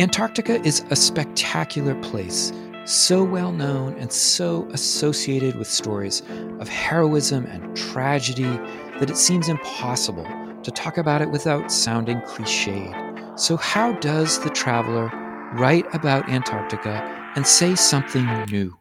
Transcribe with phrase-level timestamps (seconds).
[0.00, 2.54] Antarctica is a spectacular place,
[2.86, 6.22] so well known and so associated with stories
[6.58, 8.48] of heroism and tragedy
[8.98, 10.24] that it seems impossible
[10.62, 13.38] to talk about it without sounding cliched.
[13.38, 15.10] So, how does the traveler
[15.52, 17.02] write about Antarctica
[17.36, 18.74] and say something new?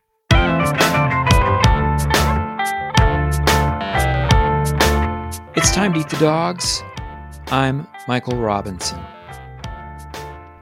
[5.58, 6.82] It's time to eat the dogs.
[7.48, 9.02] I'm Michael Robinson.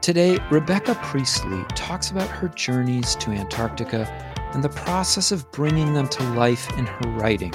[0.08, 4.10] Today, Rebecca Priestley talks about her journeys to Antarctica
[4.54, 7.52] and the process of bringing them to life in her writing.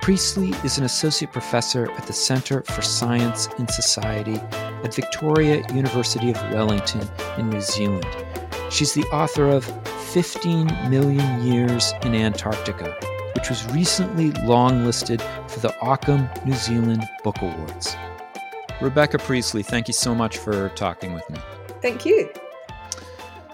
[0.00, 6.30] Priestley is an associate professor at the Centre for Science in Society at Victoria University
[6.30, 8.06] of Wellington in New Zealand.
[8.70, 9.64] She's the author of
[10.12, 12.96] 15 Million Years in Antarctica,
[13.34, 17.96] which was recently longlisted for the Ockham New Zealand Book Awards.
[18.80, 21.40] Rebecca Priestley, thank you so much for talking with me.
[21.84, 22.30] Thank you.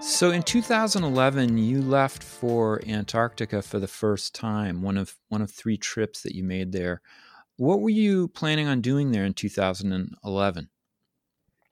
[0.01, 5.51] So in 2011, you left for Antarctica for the first time, one of one of
[5.51, 7.03] three trips that you made there.
[7.57, 10.71] What were you planning on doing there in 2011?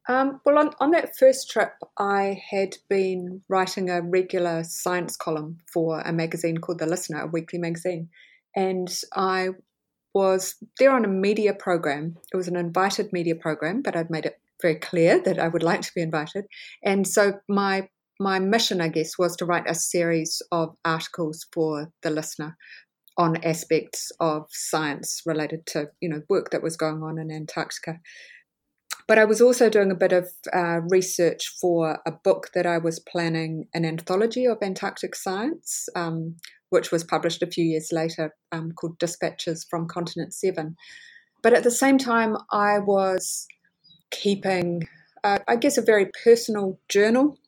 [0.09, 5.59] Um, well, on, on that first trip, I had been writing a regular science column
[5.72, 8.09] for a magazine called The Listener, a weekly magazine.
[8.56, 9.50] And I
[10.12, 12.17] was there on a media program.
[12.33, 15.62] It was an invited media program, but I'd made it very clear that I would
[15.62, 16.45] like to be invited.
[16.84, 17.89] And so my
[18.20, 22.56] my mission, I guess, was to write a series of articles for the listener
[23.17, 27.98] on aspects of science related to you know work that was going on in Antarctica.
[29.06, 32.77] But I was also doing a bit of uh, research for a book that I
[32.77, 36.37] was planning, an anthology of Antarctic science, um,
[36.69, 40.77] which was published a few years later, um, called Dispatches from Continent Seven.
[41.43, 43.47] But at the same time, I was
[44.11, 44.89] keeping,
[45.25, 47.39] uh, I guess, a very personal journal.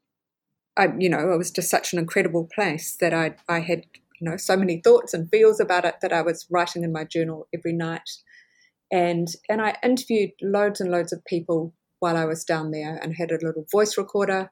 [0.77, 3.84] I, you know, it was just such an incredible place that I, I had,
[4.20, 7.05] you know, so many thoughts and feels about it that I was writing in my
[7.05, 8.08] journal every night.
[8.92, 13.14] And and I interviewed loads and loads of people while I was down there and
[13.14, 14.51] had a little voice recorder.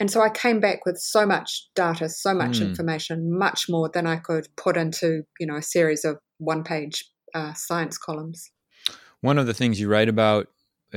[0.00, 2.62] And so I came back with so much data, so much mm.
[2.62, 7.52] information, much more than I could put into, you know, a series of one-page uh,
[7.54, 8.50] science columns.
[9.20, 10.48] One of the things you write about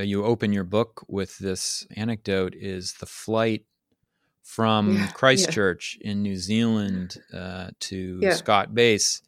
[0.04, 3.64] you open your book with this anecdote is the flight
[4.42, 6.10] from yeah, Christchurch yeah.
[6.10, 8.34] in New Zealand uh, to yeah.
[8.34, 9.22] Scott Base.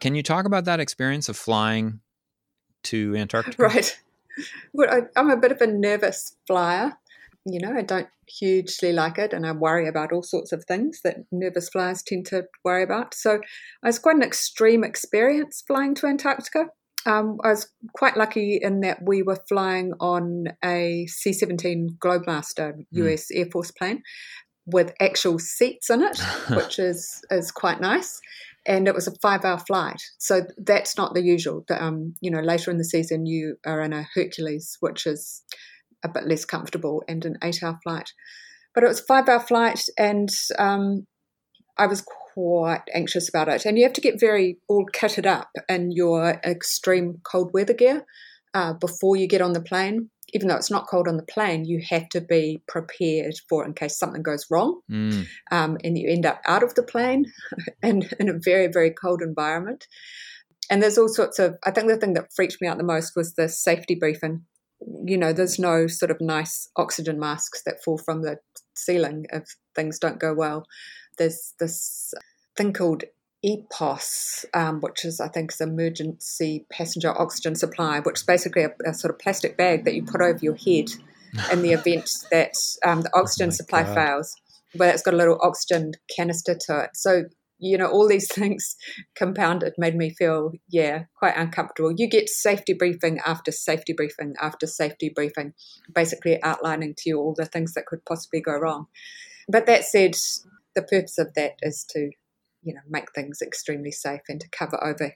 [0.00, 2.00] Can you talk about that experience of flying
[2.84, 3.62] to Antarctica?
[3.62, 4.00] Right.
[4.72, 6.94] Well, I, I'm a bit of a nervous flyer.
[7.46, 11.02] You know, I don't hugely like it and I worry about all sorts of things
[11.04, 13.14] that nervous flyers tend to worry about.
[13.14, 13.42] So it
[13.84, 16.66] was quite an extreme experience flying to Antarctica.
[17.06, 22.74] Um, I was quite lucky in that we were flying on a C 17 Globemaster
[22.90, 23.38] US mm.
[23.38, 24.02] Air Force plane
[24.66, 26.18] with actual seats in it,
[26.50, 28.20] which is, is quite nice.
[28.66, 30.00] And it was a five hour flight.
[30.18, 31.64] So that's not the usual.
[31.70, 35.42] Um, you know, later in the season, you are in a Hercules, which is
[36.02, 38.10] a bit less comfortable, and an eight hour flight.
[38.74, 41.06] But it was a five hour flight, and um,
[41.76, 43.64] I was quite anxious about it.
[43.64, 48.04] And you have to get very all kitted up in your extreme cold weather gear
[48.54, 50.10] uh, before you get on the plane.
[50.32, 53.72] Even though it's not cold on the plane, you have to be prepared for in
[53.72, 55.26] case something goes wrong mm.
[55.52, 57.26] um, and you end up out of the plane
[57.82, 59.86] and in a very, very cold environment.
[60.70, 63.12] And there's all sorts of, I think the thing that freaked me out the most
[63.14, 64.44] was the safety briefing.
[65.04, 68.38] You know, there's no sort of nice oxygen masks that fall from the
[68.74, 69.44] ceiling if
[69.76, 70.64] things don't go well
[71.18, 72.14] there's this
[72.56, 73.04] thing called
[73.44, 78.70] EPOS, um, which is, I think, is emergency passenger oxygen supply, which is basically a,
[78.86, 80.86] a, sort of plastic bag that you put over your head
[81.52, 82.54] in the event that
[82.84, 83.94] um, the oxygen oh supply God.
[83.94, 84.34] fails.
[84.74, 86.90] But it's got a little oxygen canister to it.
[86.94, 87.24] So,
[87.58, 88.76] you know, all these things
[89.14, 91.92] compounded made me feel, yeah, quite uncomfortable.
[91.94, 95.52] You get safety briefing after safety briefing after safety briefing,
[95.94, 98.86] basically outlining to you all the things that could possibly go wrong.
[99.48, 100.16] But that said,
[100.74, 102.10] the purpose of that is to,
[102.62, 105.14] you know, make things extremely safe and to cover over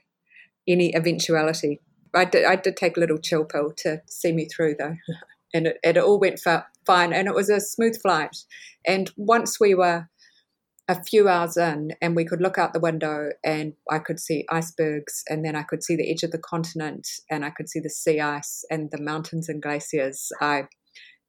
[0.67, 1.79] any eventuality.
[2.13, 4.95] I did, I did take a little chill pill to see me through though,
[5.53, 8.35] and it, and it all went fine, and it was a smooth flight.
[8.85, 10.09] And once we were
[10.87, 14.45] a few hours in, and we could look out the window, and I could see
[14.49, 17.79] icebergs, and then I could see the edge of the continent, and I could see
[17.79, 20.31] the sea ice and the mountains and glaciers.
[20.41, 20.63] I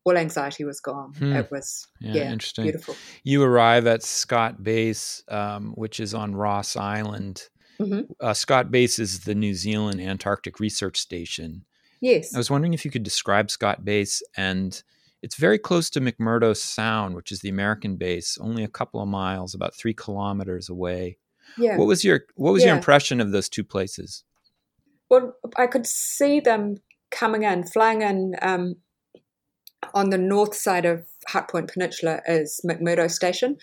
[0.05, 1.12] all anxiety was gone.
[1.14, 1.32] Hmm.
[1.32, 2.64] It was yeah, yeah, interesting.
[2.64, 2.97] beautiful.
[3.23, 7.49] You arrive at Scott Base, um, which is on Ross Island.
[7.81, 8.12] Mm-hmm.
[8.20, 11.64] Uh, Scott Base is the New Zealand Antarctic Research Station.
[12.00, 12.35] Yes.
[12.35, 14.82] I was wondering if you could describe Scott Base and
[15.23, 19.08] it's very close to McMurdo Sound, which is the American base, only a couple of
[19.08, 21.19] miles, about three kilometers away.
[21.58, 21.76] Yeah.
[21.76, 24.25] What was your What was your impression of those two places?
[25.11, 26.76] Well, I could see them
[27.11, 28.76] coming in, flying in um,
[29.94, 33.56] on the north side of Hut Point Peninsula is McMurdo Station,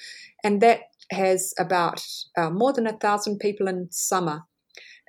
[0.44, 0.82] and that
[1.12, 2.06] has about
[2.38, 4.44] uh, more than a thousand people in summer.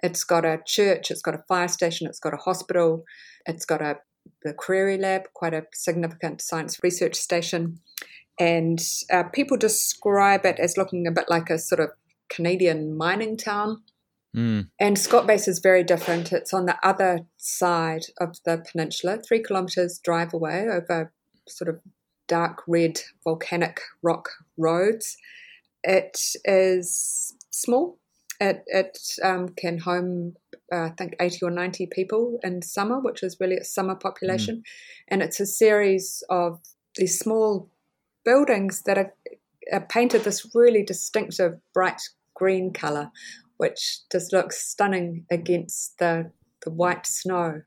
[0.02, 3.04] It's got a church, it's got a fire station, it's got a hospital,
[3.46, 3.98] it's got a
[4.44, 7.80] the Crary Lab, quite a significant science research station,
[8.38, 8.78] and
[9.12, 11.90] uh, people describe it as looking a bit like a sort of
[12.28, 13.82] Canadian mining town.
[14.36, 16.32] Mm, And Scott Base is very different.
[16.32, 21.12] It's on the other side of the peninsula, three kilometres drive away over
[21.48, 21.80] sort of
[22.26, 25.16] dark red volcanic rock roads.
[25.82, 27.98] It is small.
[28.40, 30.34] It, it um, can home,
[30.72, 34.62] uh, I think, 80 or 90 people in summer, which is really its summer population.
[35.08, 36.60] And it's a series of
[36.94, 37.68] these small
[38.24, 39.14] buildings that are,
[39.72, 42.02] are painted this really distinctive bright
[42.34, 43.10] green colour
[43.58, 46.32] which just looks stunning against the,
[46.64, 47.60] the white snow.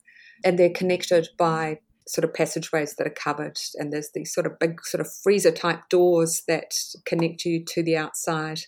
[0.43, 4.57] And they're connected by sort of passageways that are covered, and there's these sort of
[4.59, 6.73] big, sort of freezer type doors that
[7.05, 8.61] connect you to the outside.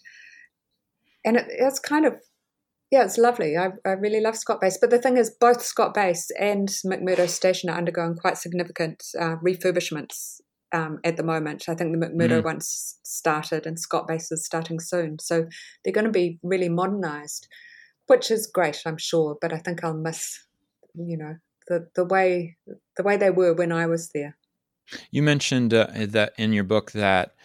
[1.25, 2.13] And it, it's kind of,
[2.91, 3.57] yeah, it's lovely.
[3.57, 4.77] I, I really love Scott Base.
[4.79, 9.37] But the thing is, both Scott Base and McMurdo Station are undergoing quite significant uh,
[9.43, 10.39] refurbishments
[10.73, 11.69] um, at the moment.
[11.69, 12.43] I think the McMurdo Mm.
[12.43, 15.19] one's started and Scott Base is starting soon.
[15.19, 15.47] So
[15.83, 17.47] they're going to be really modernised,
[18.07, 19.37] which is great, I'm sure.
[19.39, 20.39] But I think I'll miss,
[20.95, 21.35] you know,
[21.67, 22.57] the, the way
[22.97, 24.35] the way they were when I was there.
[25.11, 27.35] You mentioned uh, that in your book that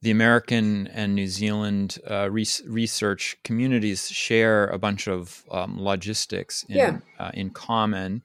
[0.00, 6.64] the American and New Zealand uh, res- research communities share a bunch of um, logistics
[6.68, 6.98] in, Yeah.
[7.18, 8.22] uh, in common.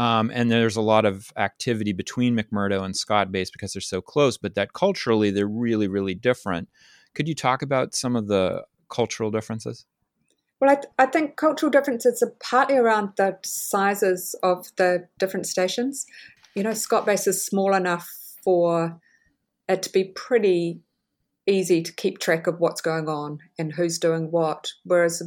[0.00, 4.00] Um, and there's a lot of activity between McMurdo and Scott Base because they're so
[4.00, 6.70] close, but that culturally they're really, really different.
[7.14, 9.84] Could you talk about some of the cultural differences?
[10.58, 15.44] Well, I, th- I think cultural differences are partly around the sizes of the different
[15.44, 16.06] stations.
[16.54, 18.08] You know, Scott Base is small enough
[18.42, 18.98] for
[19.68, 20.80] it to be pretty
[21.46, 25.22] easy to keep track of what's going on and who's doing what, whereas,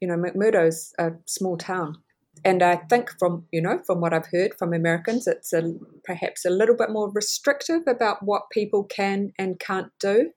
[0.00, 1.98] you know, McMurdo's a small town.
[2.44, 5.74] And I think from, you know, from what I've heard from Americans, it's a,
[6.04, 10.30] perhaps a little bit more restrictive about what people can and can't do.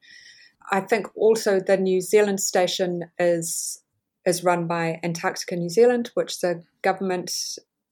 [0.72, 3.82] I think also the New Zealand station is
[4.26, 7.32] is run by Antarctica New Zealand, which a government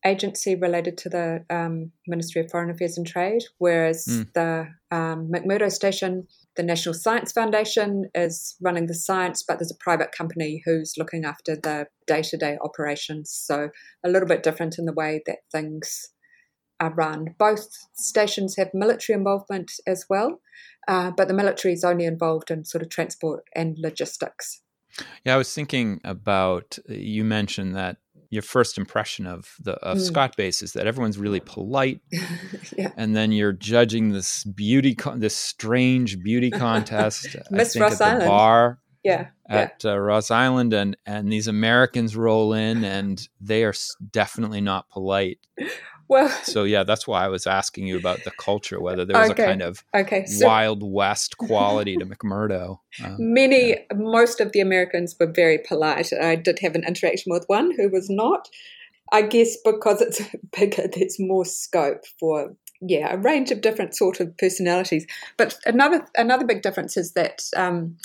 [0.05, 4.33] agency related to the um, Ministry of Foreign Affairs and Trade, whereas Mm.
[4.33, 9.83] the um, McMurdo station, the National Science Foundation, is running the science, but there's a
[9.83, 13.31] private company who's looking after the day to day operations.
[13.31, 13.69] So
[14.03, 16.11] a little bit different in the way that things
[16.79, 17.35] are run.
[17.39, 20.41] Both stations have military involvement as well,
[20.87, 24.61] uh, but the military is only involved in sort of transport and logistics.
[25.25, 27.97] Yeah, I was thinking about you mentioned that
[28.29, 30.01] your first impression of the of Mm.
[30.01, 32.01] Scott Base is that everyone's really polite,
[32.77, 32.91] yeah.
[32.97, 37.35] and then you're judging this beauty, con- this strange beauty contest.
[37.35, 38.27] I Miss think Ross at the Island.
[38.27, 39.27] bar Yeah.
[39.49, 39.55] yeah.
[39.55, 43.73] at uh, Ross Island, and and these Americans roll in, and they are
[44.11, 45.39] definitely not polite.
[46.07, 49.31] Well, So yeah, that's why I was asking you about the culture, whether there was
[49.31, 49.43] Okay.
[49.43, 50.25] a kind of okay.
[50.25, 52.79] So Wild West quality to McMurdo.
[53.03, 56.13] Um, many, most of the Americans were very polite.
[56.13, 58.49] I did have an interaction with one who was not.
[59.11, 60.21] I guess because it's
[60.57, 65.07] bigger, there's more scope for yeah a range of different sort of personalities.
[65.37, 67.97] But another another big difference is that um,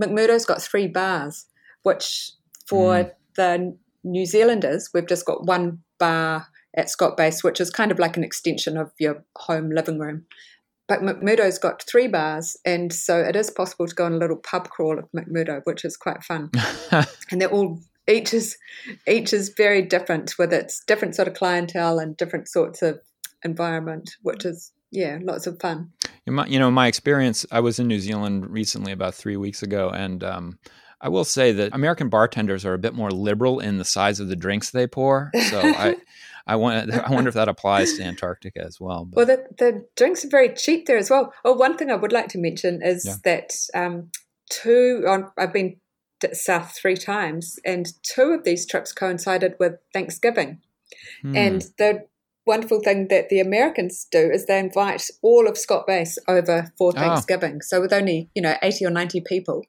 [0.00, 1.46] McMurdo's got three bars,
[1.82, 2.32] which
[2.66, 3.10] for Mm.
[3.36, 7.98] the New Zealanders, we've just got one bar at Scott Base, which is kind of
[7.98, 10.26] like an extension of your home living room.
[10.88, 14.36] But McMurdo's got three bars, and so it is possible to go on a little
[14.36, 16.50] pub crawl of McMurdo, which is quite fun.
[17.30, 18.56] And they're all each is
[19.08, 23.00] each is very different with its different sort of clientele and different sorts of
[23.42, 25.90] environment, which is yeah, lots of fun.
[26.24, 30.22] You know, my experience, I was in New Zealand recently, about three weeks ago, and
[30.24, 30.58] um,
[31.00, 34.28] I will say that American bartenders are a bit more liberal in the size of
[34.28, 35.30] the drinks they pour.
[35.50, 35.96] So I,
[36.46, 39.04] I, want, I wonder if that applies to Antarctica as well.
[39.04, 41.32] But, Well, the, the drinks are very cheap there as well.
[41.44, 43.14] Oh, one thing I would like to mention is Yeah.
[43.24, 44.10] that um,
[44.50, 45.76] two, on, I've been
[46.32, 50.60] south three times, and two of these trips coincided with Thanksgiving.
[51.22, 52.06] hmm, And the
[52.46, 56.92] wonderful thing that the Americans do is they invite all of Scott Base over for
[56.94, 56.98] Oh.
[57.00, 57.60] Thanksgiving.
[57.60, 59.64] So with only, you know, 80 or 90 people,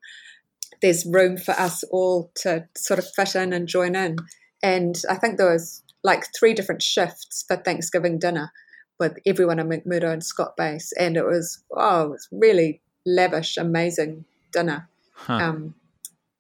[0.82, 4.18] there's room for us all to sort of fit in and join in.
[4.62, 8.52] And I think there was like three different shifts for Thanksgiving dinner,
[9.00, 13.58] with everyone at McMurdo and Scott Base, and it was oh, it was really lavish,
[13.58, 15.34] amazing dinner, huh.
[15.34, 15.76] um,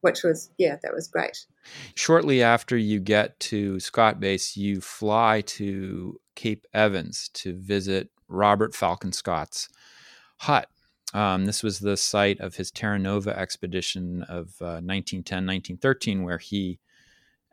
[0.01, 1.45] which was yeah, that was great.
[1.95, 8.73] Shortly after you get to Scott Base, you fly to Cape Evans to visit Robert
[8.73, 9.69] Falcon Scott's
[10.37, 10.69] hut.
[11.13, 16.37] Um, this was the site of his Terra Nova expedition of uh, 1910 1913, where
[16.37, 16.79] he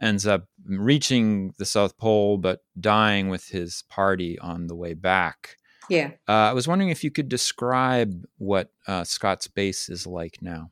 [0.05, 5.57] ends up reaching the South Pole but dying with his party on the way back.
[5.89, 6.13] Yeah.
[6.29, 10.71] Uh, I was wondering if you could describe what uh, Scott's base is like now.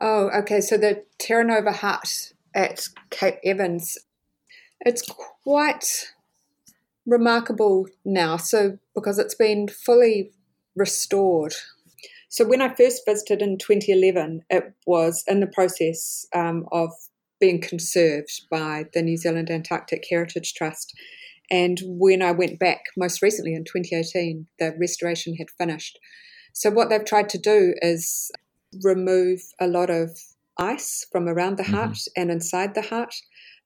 [0.00, 0.60] Oh, okay.
[0.60, 3.98] So the Terra Nova hut at Cape Evans,
[4.80, 5.02] it's
[5.42, 6.12] quite
[7.06, 8.36] remarkable now.
[8.36, 10.32] So because it's been fully
[10.74, 11.54] restored.
[12.28, 16.90] So when I first visited in 2011, it was in the process um, of
[17.40, 20.92] being conserved by the New Zealand Antarctic Heritage Trust.
[21.50, 25.98] And when I went back most recently in 2018, the restoration had finished.
[26.52, 28.30] So, what they've tried to do is
[28.82, 30.18] remove a lot of
[30.58, 32.20] ice from around the hut mm-hmm.
[32.20, 33.12] and inside the hut.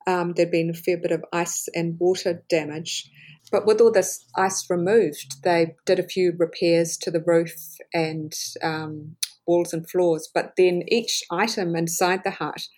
[0.06, 3.10] Um, there'd been a fair bit of ice and water damage.
[3.50, 7.54] But with all this ice removed, they did a few repairs to the roof
[7.94, 8.32] and
[8.62, 10.28] um, walls and floors.
[10.32, 12.68] But then each item inside the hut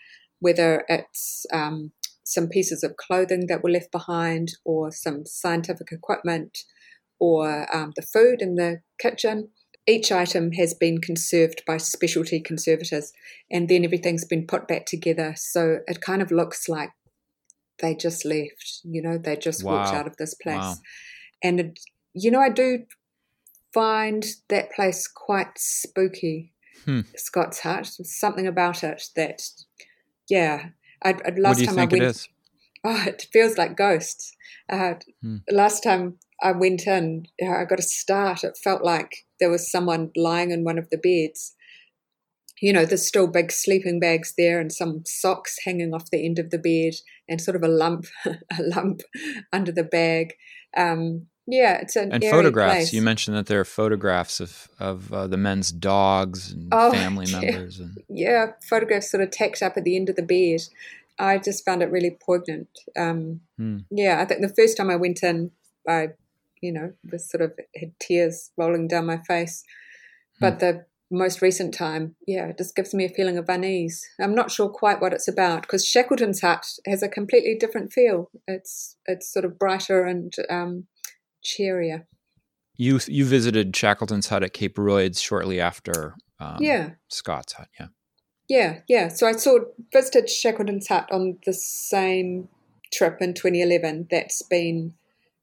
[0.41, 1.93] whether it's um,
[2.25, 6.59] some pieces of clothing that were left behind or some scientific equipment
[7.19, 9.49] or um, the food in the kitchen.
[9.87, 13.13] Each item has been conserved by specialty conservators
[13.51, 15.35] and then everything's been put back together.
[15.37, 16.91] So it kind of looks like
[17.81, 19.79] they just left, you know, they just wow.
[19.79, 20.57] walked out of this place.
[20.57, 20.75] Wow.
[21.43, 21.81] And, it,
[22.13, 22.85] you know, I do
[23.73, 26.53] find that place quite spooky,
[26.85, 27.01] hmm.
[27.17, 27.87] Scott's Hut.
[27.87, 29.43] something about it that
[30.31, 30.69] yeah.
[31.03, 32.29] I, I, last what do you time think I went, it is?
[32.83, 34.35] Oh, it feels like ghosts.
[34.71, 35.37] Uh, hmm.
[35.51, 38.43] Last time I went in, I got a start.
[38.43, 41.55] It felt like there was someone lying in one of the beds.
[42.59, 46.39] You know, there's still big sleeping bags there and some socks hanging off the end
[46.39, 46.95] of the bed
[47.29, 49.03] and sort of a lump, a lump
[49.53, 50.33] under the bag.
[50.75, 52.75] Um, yeah, it's an and photographs.
[52.75, 52.93] Place.
[52.93, 57.27] You mentioned that there are photographs of of uh, the men's dogs and oh, family
[57.27, 57.41] yeah.
[57.41, 57.81] members.
[57.81, 57.99] And...
[58.09, 60.61] Yeah, photographs sort of tacked up at the end of the bed.
[61.19, 62.69] I just found it really poignant.
[62.97, 63.79] Um, hmm.
[63.91, 65.51] Yeah, I think the first time I went in,
[65.87, 66.11] I,
[66.63, 69.63] you know, was sort of had tears rolling down my face.
[70.39, 70.45] Hmm.
[70.45, 74.09] But the most recent time, yeah, it just gives me a feeling of unease.
[74.21, 78.31] I'm not sure quite what it's about because Shackleton's hut has a completely different feel.
[78.47, 80.87] It's it's sort of brighter and um,
[81.43, 82.07] cheerier.
[82.77, 87.89] You you visited Shackleton's hut at Cape Royds shortly after um, yeah Scott's hut, yeah.
[88.49, 89.09] Yeah, yeah.
[89.09, 89.61] So I saw
[89.93, 92.49] visited Shackleton's hut on the same
[92.93, 94.09] trip in 2011.
[94.11, 94.95] That's been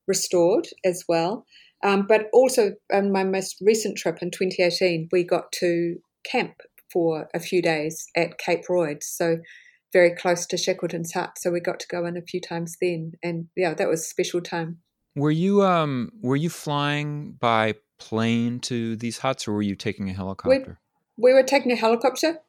[0.07, 1.45] restored as well.
[1.83, 6.55] Um, but also on my most recent trip in 2018, we got to camp
[6.91, 9.03] for a few days at Cape Royds.
[9.03, 9.37] So
[9.93, 11.37] very close to Shackleton's hut.
[11.37, 13.13] So we got to go in a few times then.
[13.23, 14.79] And yeah, that was a special time.
[15.17, 20.09] Were you um were you flying by plane to these huts or were you taking
[20.11, 20.79] a helicopter?
[21.17, 22.39] We, we were taking a helicopter.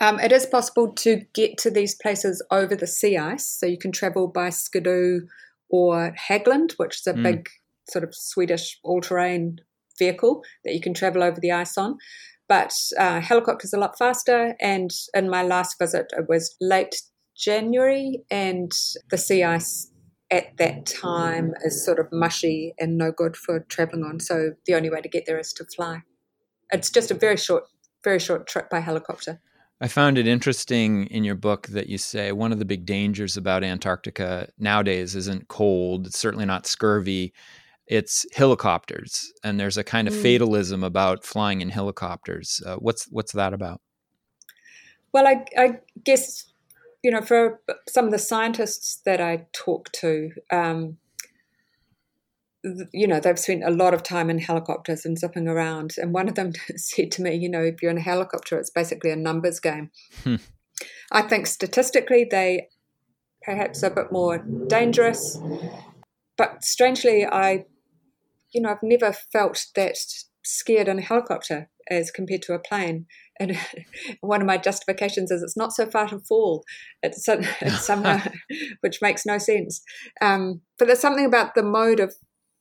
[0.00, 3.78] Um, it is possible to get to these places over the sea ice, so you
[3.78, 5.26] can travel by Skidoo
[5.68, 7.22] or Hägglund, which is a mm.
[7.22, 7.48] big
[7.90, 9.60] sort of Swedish all-terrain
[9.98, 11.98] vehicle that you can travel over the ice on.
[12.48, 17.02] But uh, helicopters a lot faster, and in my last visit, it was late
[17.36, 18.72] January, and
[19.10, 19.90] the sea ice
[20.30, 24.20] at that time is sort of mushy and no good for traveling on.
[24.20, 26.02] So the only way to get there is to fly.
[26.72, 27.64] It's just a very short,
[28.02, 29.40] very short trip by helicopter.
[29.80, 33.36] I found it interesting in your book that you say one of the big dangers
[33.36, 36.06] about Antarctica nowadays isn't cold.
[36.06, 37.34] It's certainly not scurvy.
[37.86, 40.22] It's helicopters, and there's a kind of mm.
[40.22, 42.60] fatalism about flying in helicopters.
[42.66, 43.80] Uh, what's what's that about?
[45.12, 46.45] Well, I, I guess
[47.06, 50.96] you know, for some of the scientists that I talk to, um,
[52.92, 55.94] you know, they've spent a lot of time in helicopters and zipping around.
[55.98, 58.70] And one of them said to me, you know, if you're in a helicopter, it's
[58.70, 59.92] basically a numbers game.
[60.24, 60.36] Hmm.
[61.12, 62.70] I think statistically they
[63.40, 65.38] perhaps are a bit more dangerous.
[66.36, 67.66] But strangely, I,
[68.50, 69.96] you know, I've never felt that
[70.42, 73.06] scared in a helicopter as compared to a plane.
[73.38, 73.58] And
[74.20, 76.64] one of my justifications is it's not so far to fall.
[77.02, 78.32] It's, it's somewhere
[78.80, 79.82] which makes no sense.
[80.20, 82.14] Um, but there's something about the mode of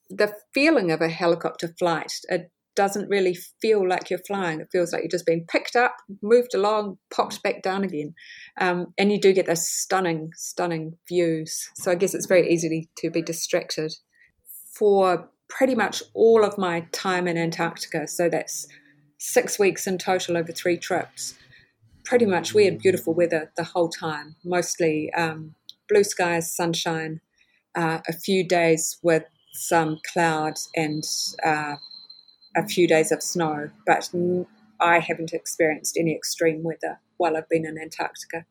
[0.09, 2.11] the feeling of a helicopter flight.
[2.29, 4.59] It doesn't really feel like you're flying.
[4.59, 8.13] It feels like you're just being picked up, moved along, popped back down again.
[8.59, 11.69] Um, and you do get those stunning, stunning views.
[11.75, 13.93] So I guess it's very easy to be distracted.
[14.77, 18.07] For pretty much all of my time in Antarctica.
[18.07, 18.67] So that's
[19.17, 21.35] six weeks in total over three trips.
[22.03, 25.55] Pretty much, we had beautiful weather the whole time, mostly um,
[25.89, 27.21] blue skies, sunshine,
[27.75, 31.03] uh, a few days with some clouds and
[31.43, 31.75] uh,
[32.55, 33.69] a few days of snow.
[33.85, 34.09] But
[34.79, 38.45] I haven't experienced any extreme weather while I've been in Antarctica.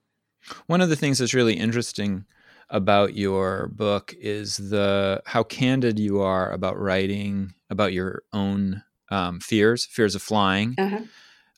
[0.66, 2.24] One of the things that's really interesting
[2.70, 8.82] about your book is the how candid you are about writing about your own
[9.14, 11.00] um, fears, fears of flying, uh-huh.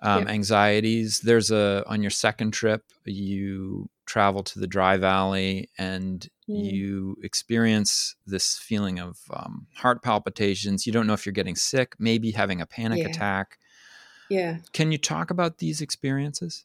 [0.03, 0.29] um, yep.
[0.29, 1.21] anxieties.
[1.21, 6.73] There's a on your second trip, you travel to the Dry Valley and mm.
[6.73, 10.87] you experience this feeling of um, heart palpitations.
[10.87, 13.09] You don't know if you're getting sick, maybe having a panic yeah.
[13.09, 13.59] attack.
[14.29, 14.59] Yeah.
[14.73, 16.65] Can you talk about these experiences?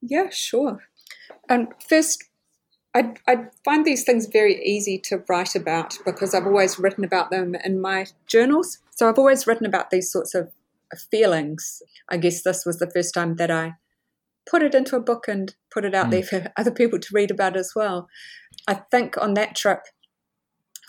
[0.00, 0.84] Yeah, sure.
[1.48, 2.24] And first,
[2.98, 7.30] I, I find these things very easy to write about because I've always written about
[7.30, 8.78] them in my journals.
[8.90, 10.50] So I've always written about these sorts of
[11.10, 11.80] feelings.
[12.08, 13.74] I guess this was the first time that I
[14.50, 16.10] put it into a book and put it out mm.
[16.10, 18.08] there for other people to read about as well.
[18.66, 19.82] I think on that trip,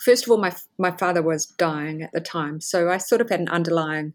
[0.04, 3.30] first of all, my my father was dying at the time, so I sort of
[3.30, 4.14] had an underlying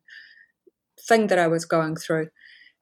[0.99, 2.27] thing that I was going through.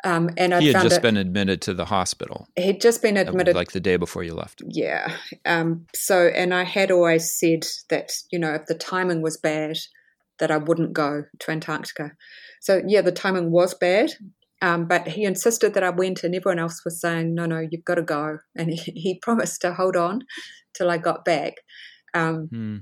[0.05, 2.47] Um, and I he had just been admitted to the hospital.
[2.57, 4.61] He'd just been admitted, like the day before you left.
[4.67, 5.15] Yeah.
[5.45, 9.77] Um, so, and I had always said that you know if the timing was bad,
[10.39, 12.11] that I wouldn't go to Antarctica.
[12.59, 14.11] So yeah, the timing was bad,
[14.61, 17.85] um, but he insisted that I went, and everyone else was saying, "No, no, you've
[17.85, 20.23] got to go." And he, he promised to hold on
[20.73, 21.53] till I got back.
[22.13, 22.77] Um, hmm.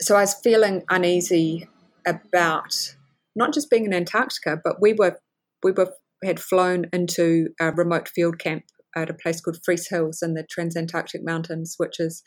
[0.00, 1.68] So I was feeling uneasy
[2.06, 2.94] about
[3.36, 5.18] not just being in Antarctica, but we were
[5.62, 5.92] we were
[6.24, 8.64] had flown into a remote field camp
[8.96, 12.22] at a place called Friis Hills in the Transantarctic Mountains, which is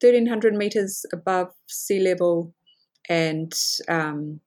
[0.00, 2.54] 1,300 meters above sea level
[3.08, 3.52] and
[3.88, 4.40] um,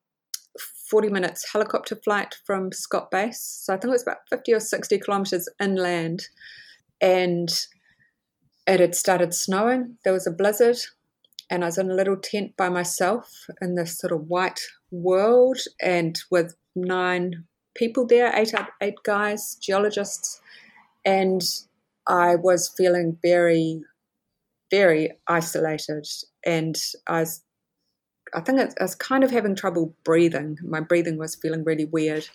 [0.90, 3.42] 40 minutes helicopter flight from Scott Base.
[3.64, 6.28] So I think it was about 50 or 60 kilometers inland.
[7.00, 7.50] And
[8.68, 9.98] it had started snowing.
[10.04, 10.78] There was a blizzard.
[11.50, 13.30] And I was in a little tent by myself
[13.62, 14.60] in this sort of white
[14.92, 20.42] world and with nine people there, eight eight guys, geologists,
[21.06, 21.42] and
[22.08, 23.84] I was feeling very,
[24.70, 26.08] very isolated,
[26.46, 27.44] and I was,
[28.34, 30.58] I think I was kind of having trouble breathing.
[30.64, 32.28] My breathing was feeling really weird,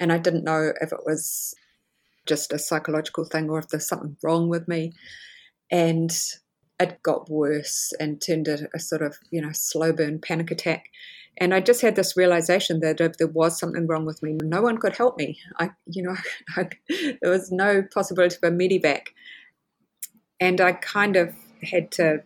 [0.00, 1.54] and I didn't know if it was
[2.26, 4.92] just a psychological thing or if there's something wrong with me,
[5.70, 6.10] and
[6.78, 10.90] it got worse and turned into a sort of you know slow burn panic attack
[11.38, 14.62] and I just had this realization that if there was something wrong with me, no
[14.62, 15.38] one could help me.
[15.58, 16.16] I, you know,
[16.56, 16.68] I,
[17.20, 19.08] there was no possibility of a medevac.
[20.40, 22.22] And I kind of had to,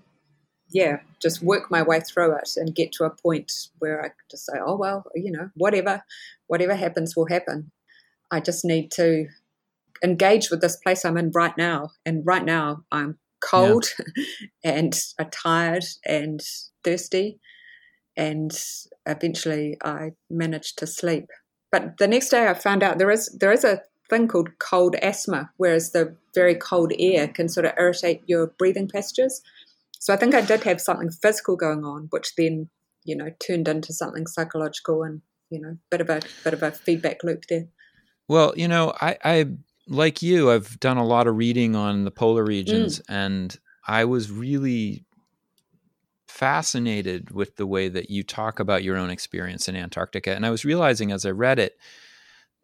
[0.69, 4.31] yeah, just work my way through it and get to a point where I could
[4.31, 6.05] just say, oh, well, you know, whatever,
[6.47, 7.73] whatever happens will happen.
[8.31, 9.27] I just need to
[10.05, 11.91] engage with this place I'm in right now.
[12.07, 14.25] And right now I'm cold yeah.
[14.65, 16.41] and uh, tired and
[16.85, 17.41] thirsty
[18.21, 18.53] and
[19.07, 21.29] eventually I managed to sleep.
[21.73, 23.81] But the next day I found out there is there is a
[24.11, 28.89] thing called cold asthma, whereas the very cold air can sort of irritate your breathing
[28.89, 29.41] passages.
[30.01, 32.69] So I think I did have something physical going on, which then
[33.05, 36.73] you know turned into something psychological and you know bit of a bit of a
[36.73, 37.69] feedback loop there.
[38.29, 39.47] Well, you know, I, I
[39.89, 43.05] like you, I've done a lot of reading on the polar regions, mm.
[43.09, 45.05] and I was really
[46.31, 50.35] fascinated with the way that you talk about your own experience in Antarctica.
[50.35, 51.79] And I was realizing as I read it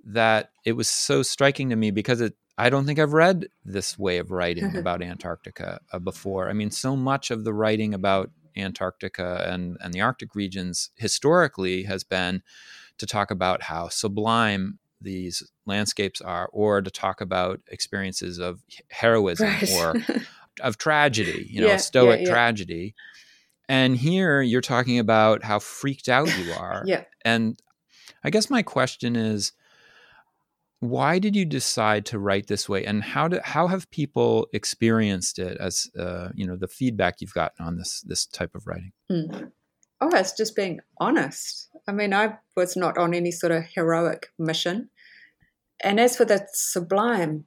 [0.04, 3.98] that it was so striking to me because it, I don't think I've read this
[3.98, 6.48] way of writing about Antarctica uh, before.
[6.48, 11.82] I mean, so much of the writing about Antarctica and, and the Arctic regions historically
[11.82, 12.42] has been
[12.98, 19.48] to talk about how sublime these landscapes are, or to talk about experiences of heroism
[19.48, 19.70] right.
[19.72, 19.94] or
[20.62, 22.32] of tragedy, you know, yeah, stoic yeah, yeah.
[22.32, 22.94] tragedy.
[23.68, 26.82] And here you're talking about how freaked out you are.
[26.86, 27.04] yeah.
[27.24, 27.60] And
[28.22, 29.52] I guess my question is
[30.80, 35.38] why did you decide to write this way and how do, how have people experienced
[35.38, 38.92] it as uh, you know the feedback you've gotten on this this type of writing
[39.10, 39.50] mm.
[40.00, 44.28] oh it's just being honest i mean i was not on any sort of heroic
[44.38, 44.90] mission
[45.82, 47.44] and as for the sublime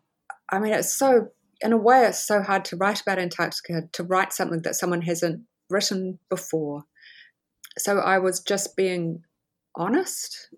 [0.49, 1.29] i mean it's so
[1.61, 5.01] in a way it's so hard to write about antarctica to write something that someone
[5.01, 6.85] hasn't written before.
[7.77, 9.23] So I was just being
[9.75, 10.49] honest.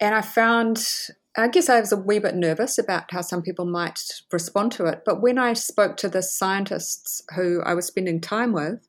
[0.00, 0.84] And I found,
[1.36, 4.00] I guess I was a wee bit nervous about how some people might
[4.32, 5.02] respond to it.
[5.04, 8.86] But when I spoke to the scientists who I was spending time with,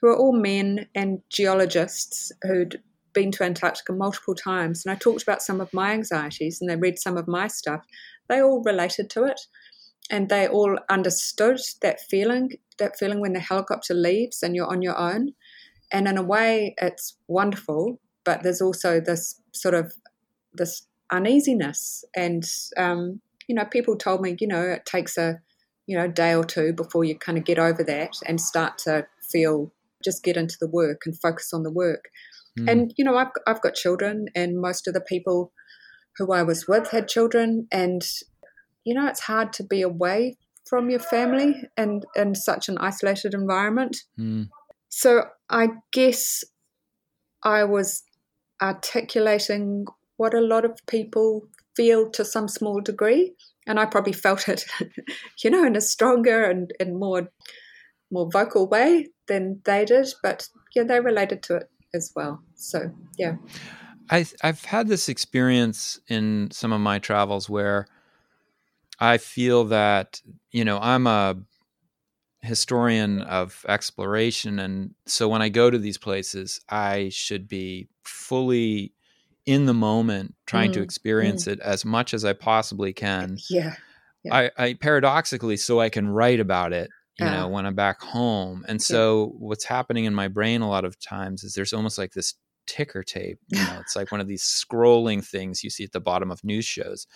[0.00, 2.82] who are all men and geologists who'd
[3.12, 6.76] been to Antarctica multiple times, and I talked about some of my anxieties, and they
[6.76, 7.84] read some of my stuff.
[8.28, 9.40] They all related to it,
[10.10, 14.82] and they all understood that feeling, that feeling when the helicopter leaves and you're on
[14.82, 15.32] your own.
[15.92, 19.94] And in a way, it's wonderful, but there's also this sort of
[20.54, 22.44] this uneasiness, and
[22.76, 25.40] um, you know, people told me, you know, it takes a
[25.86, 29.06] you know day or two before you kind of get over that and start to
[29.30, 29.72] feel
[30.04, 32.06] just get into the work and focus on the work.
[32.58, 32.70] Mm.
[32.70, 35.52] And you know, I've I've got children, and most of the people
[36.16, 38.02] who I was with had children, and
[38.84, 43.34] you know, it's hard to be away from your family and in such an isolated
[43.34, 43.96] environment.
[44.18, 44.48] Mm.
[44.88, 46.44] So I guess
[47.42, 48.02] I was
[48.60, 51.42] articulating what a lot of people
[51.74, 53.34] feel to some small degree,
[53.66, 54.64] and I probably felt it,
[55.42, 57.28] you know, in a stronger and, and more
[58.10, 60.08] more vocal way than they did.
[60.22, 62.42] But yeah, they related to it as well.
[62.54, 63.36] So yeah.
[64.10, 67.86] I, I've had this experience in some of my travels where
[69.02, 71.36] I feel that, you know, I'm a
[72.40, 74.60] historian of exploration.
[74.60, 78.92] And so when I go to these places, I should be fully
[79.44, 81.54] in the moment trying mm, to experience mm.
[81.54, 83.38] it as much as I possibly can.
[83.50, 83.74] Yeah.
[84.22, 84.36] yeah.
[84.36, 86.88] I, I, paradoxically, so I can write about it,
[87.18, 88.64] you know, when I'm back home.
[88.68, 89.38] And so yeah.
[89.40, 92.34] what's happening in my brain a lot of times is there's almost like this
[92.68, 93.40] ticker tape.
[93.48, 96.44] You know, it's like one of these scrolling things you see at the bottom of
[96.44, 97.08] news shows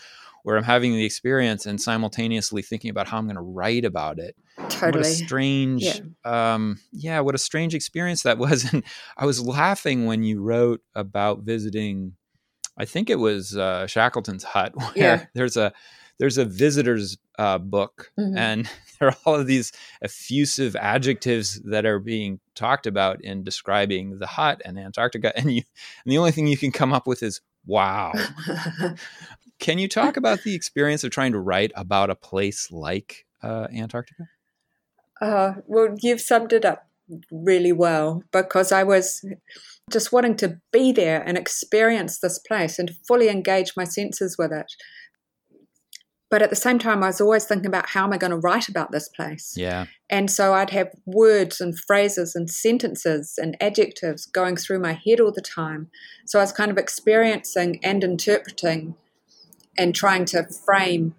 [0.46, 4.20] where I'm having the experience and simultaneously thinking about how I'm going to write about
[4.20, 4.36] it.
[4.68, 5.00] Totally.
[5.00, 5.98] What a strange, yeah.
[6.24, 8.64] Um, yeah, what a strange experience that was.
[8.72, 8.84] And
[9.16, 12.12] I was laughing when you wrote about visiting,
[12.78, 15.26] I think it was uh, Shackleton's hut, where yeah.
[15.34, 15.72] there's a,
[16.20, 18.38] there's a visitor's uh, book mm-hmm.
[18.38, 24.20] and there are all of these effusive adjectives that are being talked about in describing
[24.20, 25.62] the hut and Antarctica and you
[26.04, 28.12] and the only thing you can come up with is wow
[29.58, 33.66] can you talk about the experience of trying to write about a place like uh,
[33.72, 34.28] Antarctica
[35.20, 36.86] uh, well you've summed it up
[37.30, 39.24] really well because I was
[39.92, 44.52] just wanting to be there and experience this place and fully engage my senses with
[44.52, 44.66] it
[46.28, 48.36] but at the same time, I was always thinking about how am I going to
[48.36, 49.54] write about this place?
[49.56, 49.86] Yeah.
[50.10, 55.20] And so I'd have words and phrases and sentences and adjectives going through my head
[55.20, 55.88] all the time.
[56.26, 58.96] So I was kind of experiencing and interpreting
[59.78, 61.14] and trying to frame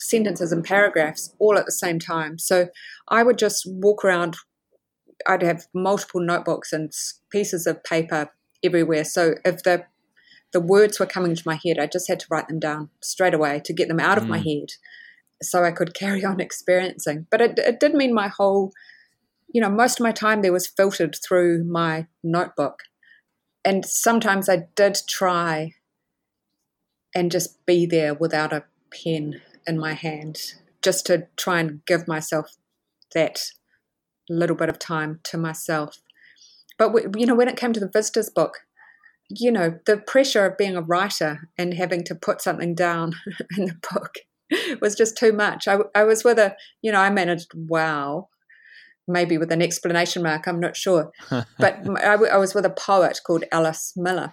[0.00, 2.38] sentences and paragraphs all at the same time.
[2.38, 2.68] So
[3.08, 4.36] I would just walk around,
[5.26, 6.92] I'd have multiple notebooks and
[7.30, 8.30] pieces of paper
[8.62, 9.04] everywhere.
[9.04, 9.84] So if the
[10.52, 11.78] the words were coming to my head.
[11.78, 14.22] I just had to write them down straight away to get them out mm.
[14.22, 14.44] of my mm.
[14.44, 14.68] head
[15.42, 17.26] so I could carry on experiencing.
[17.30, 18.72] But it, it did mean my whole,
[19.52, 22.80] you know, most of my time there was filtered through my notebook.
[23.64, 25.74] And sometimes I did try
[27.14, 32.08] and just be there without a pen in my hand, just to try and give
[32.08, 32.56] myself
[33.14, 33.40] that
[34.28, 35.98] little bit of time to myself.
[36.78, 38.58] But, you know, when it came to the visitors book,
[39.28, 43.14] you know, the pressure of being a writer and having to put something down
[43.56, 44.14] in the book
[44.80, 45.68] was just too much.
[45.68, 48.28] I, I was with a, you know, I managed wow,
[49.06, 51.10] maybe with an explanation mark, I'm not sure.
[51.30, 54.32] but I, I, was with a poet called Alice Miller,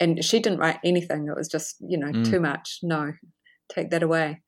[0.00, 1.28] and she didn't write anything.
[1.28, 2.28] It was just, you know, mm.
[2.28, 2.80] too much.
[2.82, 3.12] No,
[3.68, 4.42] take that away.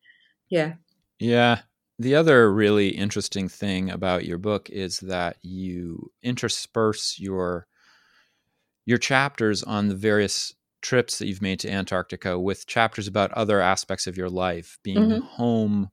[0.49, 0.75] Yeah.
[1.19, 1.61] Yeah.
[1.99, 7.67] The other really interesting thing about your book is that you intersperse your
[8.85, 13.61] your chapters on the various trips that you've made to Antarctica with chapters about other
[13.61, 15.27] aspects of your life, being mm-hmm.
[15.27, 15.91] home,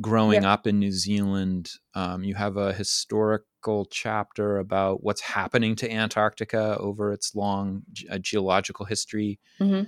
[0.00, 0.52] growing yeah.
[0.52, 1.72] up in New Zealand.
[1.94, 3.46] Um, you have a historical
[3.90, 9.38] chapter about what's happening to Antarctica over its long uh, geological history.
[9.60, 9.84] Mm-hmm.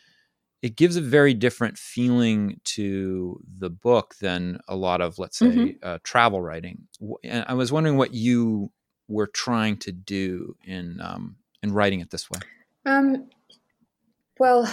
[0.62, 5.46] It gives a very different feeling to the book than a lot of, let's say,
[5.46, 5.70] mm-hmm.
[5.82, 6.88] uh, travel writing.
[7.24, 8.70] And I was wondering what you
[9.10, 12.40] were trying to do in um, in writing it this way?
[12.86, 13.28] Um,
[14.38, 14.72] well,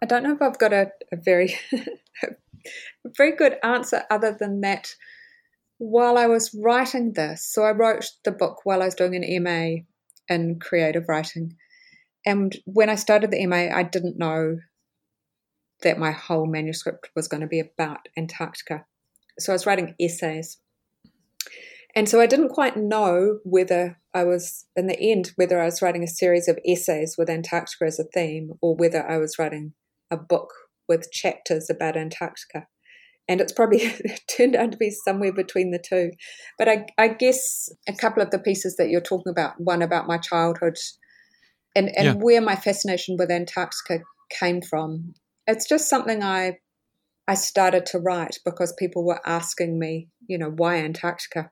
[0.00, 4.60] I don't know if I've got a, a very a very good answer other than
[4.62, 4.94] that.
[5.78, 9.42] While I was writing this, so I wrote the book while I was doing an
[9.42, 9.82] MA
[10.28, 11.56] in creative writing.
[12.26, 14.58] And when I started the MA, I didn't know
[15.82, 18.84] that my whole manuscript was going to be about Antarctica.
[19.38, 20.58] So I was writing essays.
[21.94, 25.80] And so I didn't quite know whether I was, in the end, whether I was
[25.80, 29.74] writing a series of essays with Antarctica as a theme or whether I was writing
[30.10, 30.52] a book
[30.88, 32.66] with chapters about Antarctica.
[33.28, 33.92] And it's probably
[34.36, 36.10] turned out to be somewhere between the two.
[36.58, 40.06] But I, I guess a couple of the pieces that you're talking about, one about
[40.06, 40.78] my childhood
[41.76, 42.12] and and Yeah.
[42.14, 45.14] where my fascination with Antarctica came from.
[45.46, 46.58] It's just something I
[47.26, 51.50] I started to write because people were asking me, you know, why Antarctica,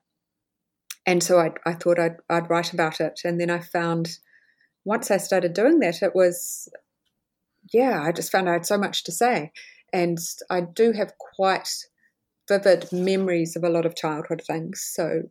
[1.06, 4.18] and so I I thought I'd I'd write about it, and then I found
[4.84, 6.68] once I started doing that, it was
[7.72, 9.52] yeah, I just found I had so much to say,
[9.92, 10.18] and
[10.50, 11.68] I do have quite
[12.48, 15.22] vivid memories of a lot of childhood things, so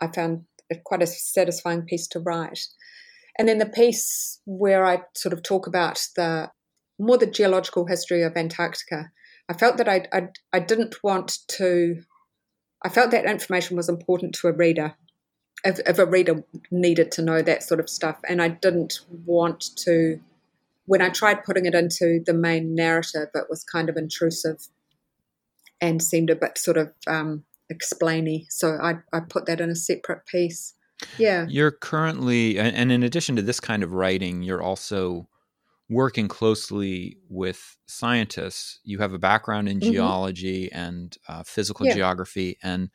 [0.00, 2.60] I found it quite a satisfying piece to write.
[3.38, 6.50] And then the piece where I sort of talk about the
[6.98, 9.10] more the geological history of Antarctica,
[9.48, 12.02] I felt that I, I, I didn't want to,
[12.84, 14.94] I felt that information was important to a reader,
[15.64, 18.18] if, if a reader needed to know that sort of stuff.
[18.28, 20.20] And I didn't want to,
[20.88, 24.68] when I tried putting it into the main narrative, it was kind of intrusive
[25.82, 28.46] and seemed a bit sort of um, explainy.
[28.48, 30.72] So I, I put that in a separate piece.
[31.18, 31.44] Yeah.
[31.46, 35.28] You're currently, and in addition to this kind of writing, you're also
[35.90, 38.80] working closely with scientists.
[38.82, 39.92] You have a background in Mhm.
[39.92, 41.94] geology and uh, physical Yeah.
[41.96, 42.88] geography, and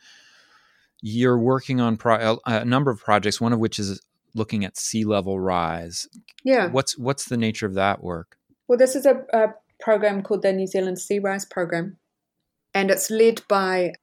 [1.00, 3.40] you're working on pro- a number of projects.
[3.40, 4.02] One of which is
[4.36, 6.08] looking at sea level rise.
[6.44, 6.68] Yeah.
[6.70, 8.38] What's what's the nature of that work?
[8.68, 11.98] Well, this is a, a program called the New Zealand Sea Rise Program,
[12.74, 13.94] and it's led by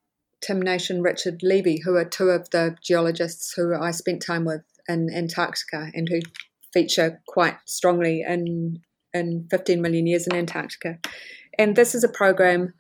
[0.41, 4.45] Tim Naish and Richard Levy, who are two of the geologists who I spent time
[4.45, 6.21] with in Antarctica and who
[6.73, 8.81] feature quite strongly in
[9.13, 10.99] in 15 million years in Antarctica.
[11.59, 12.75] And this is a program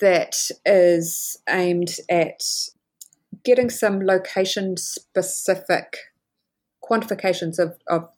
[0.00, 2.42] that is aimed at
[3.44, 5.96] getting some location specific
[6.88, 8.08] quantifications of, of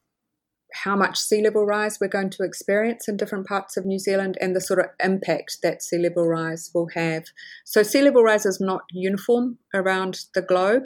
[0.72, 4.37] how much sea level rise we're going to experience in different parts of New Zealand
[4.40, 7.24] and the sort of impact that sea level rise will have.
[7.64, 10.85] So, sea level rise is not uniform around the globe.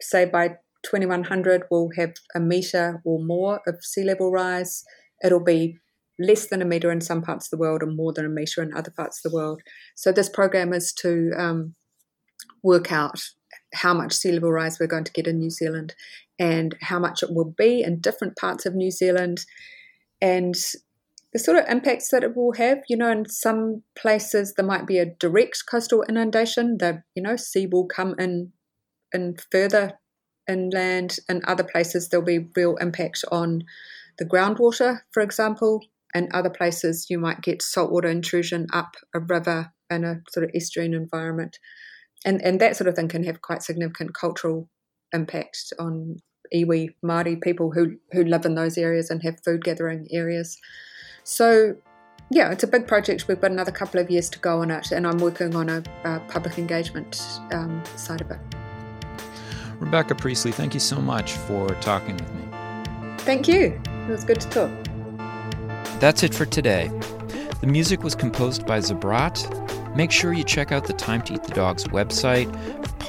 [0.00, 4.84] Say by 2100, we'll have a metre or more of sea level rise.
[5.22, 5.78] It'll be
[6.18, 8.62] less than a metre in some parts of the world and more than a metre
[8.62, 9.60] in other parts of the world.
[9.96, 11.74] So, this program is to um,
[12.62, 13.20] work out
[13.74, 15.94] how much sea level rise we're going to get in New Zealand
[16.40, 19.44] and how much it will be in different parts of New Zealand
[20.22, 20.54] and
[21.32, 22.78] the sort of impacts that it will have.
[22.88, 26.78] You know, in some places there might be a direct coastal inundation.
[26.78, 28.52] The you know sea will come in
[29.12, 29.98] in further
[30.48, 31.18] inland.
[31.28, 33.64] In other places there'll be real impact on
[34.18, 35.84] the groundwater, for example.
[36.14, 40.50] In other places you might get saltwater intrusion up a river in a sort of
[40.52, 41.58] estuarine environment.
[42.24, 44.68] And and that sort of thing can have quite significant cultural
[45.12, 46.16] impact on
[46.54, 50.58] iwi Māori people who who live in those areas and have food gathering areas.
[51.24, 51.76] So,
[52.30, 53.28] yeah, it's a big project.
[53.28, 55.82] We've got another couple of years to go on it, and I'm working on a,
[56.04, 58.38] a public engagement um, side of it.
[59.78, 62.42] Rebecca Priestley, thank you so much for talking with me.
[63.18, 63.80] Thank you.
[63.86, 64.70] It was good to talk.
[66.00, 66.90] That's it for today.
[67.60, 69.96] The music was composed by Zabrat.
[69.96, 72.48] Make sure you check out the Time to Eat the Dogs website